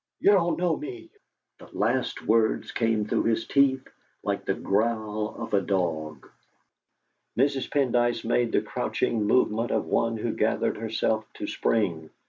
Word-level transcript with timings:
You 0.19 0.31
don't 0.31 0.57
know 0.57 0.75
me!" 0.77 1.11
The 1.59 1.69
last 1.77 2.25
words 2.25 2.71
came 2.71 3.05
through 3.05 3.25
his 3.25 3.45
teeth 3.47 3.87
like 4.23 4.45
the 4.45 4.55
growl 4.55 5.35
of 5.35 5.53
a 5.53 5.61
dog. 5.61 6.27
Mrs. 7.37 7.69
Pendyce 7.69 8.25
made 8.25 8.51
the 8.51 8.63
crouching 8.63 9.27
movement 9.27 9.69
of 9.69 9.85
one 9.85 10.17
who 10.17 10.33
gathers 10.33 10.77
herself 10.79 11.25
to 11.35 11.45
spring. 11.45 12.09